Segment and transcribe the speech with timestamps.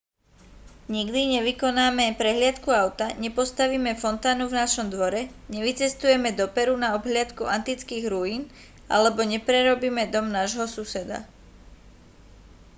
[0.95, 5.21] nikdy nevykonáme prehliadku auta nepostavíme fontánu v našom dvore
[5.55, 8.41] nevycestujeme do peru na obhliadku antických ruín
[8.95, 11.19] alebo neprerobíme dom nášho suseda